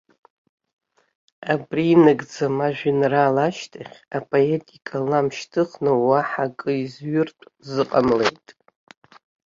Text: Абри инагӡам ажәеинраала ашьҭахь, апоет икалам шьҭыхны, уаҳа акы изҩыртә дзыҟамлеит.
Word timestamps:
Абри 1.53 1.85
инагӡам 1.93 2.57
ажәеинраала 2.67 3.41
ашьҭахь, 3.49 3.97
апоет 4.17 4.65
икалам 4.77 5.27
шьҭыхны, 5.37 5.91
уаҳа 6.07 6.45
акы 6.49 6.71
изҩыртә 6.83 7.45
дзыҟамлеит. 7.61 8.47